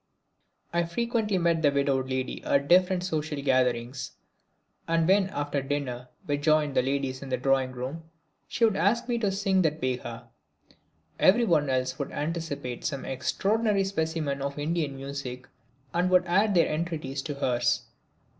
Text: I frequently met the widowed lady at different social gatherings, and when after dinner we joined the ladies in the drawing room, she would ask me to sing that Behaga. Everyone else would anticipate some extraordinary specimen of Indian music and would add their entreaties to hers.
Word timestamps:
I 0.73 0.81
frequently 0.85 1.37
met 1.37 1.61
the 1.61 1.69
widowed 1.71 2.09
lady 2.09 2.43
at 2.43 2.67
different 2.67 3.03
social 3.03 3.39
gatherings, 3.39 4.13
and 4.87 5.07
when 5.07 5.29
after 5.29 5.61
dinner 5.61 6.07
we 6.25 6.37
joined 6.37 6.73
the 6.75 6.81
ladies 6.81 7.21
in 7.21 7.29
the 7.29 7.37
drawing 7.37 7.71
room, 7.73 8.05
she 8.47 8.65
would 8.65 8.75
ask 8.75 9.07
me 9.07 9.19
to 9.19 9.31
sing 9.31 9.61
that 9.61 9.79
Behaga. 9.79 10.23
Everyone 11.19 11.69
else 11.69 11.99
would 11.99 12.11
anticipate 12.11 12.83
some 12.83 13.05
extraordinary 13.05 13.83
specimen 13.83 14.41
of 14.41 14.57
Indian 14.57 14.95
music 14.95 15.47
and 15.93 16.09
would 16.09 16.25
add 16.25 16.55
their 16.55 16.73
entreaties 16.73 17.21
to 17.21 17.35
hers. 17.35 17.83